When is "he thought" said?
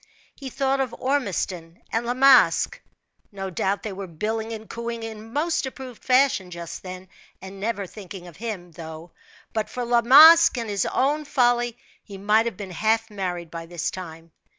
0.33-0.79